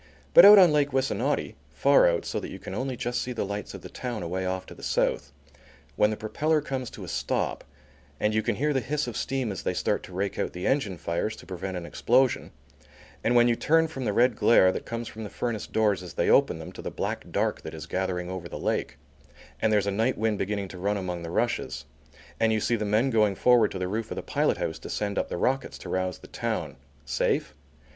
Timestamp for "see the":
3.21-3.45, 22.59-22.85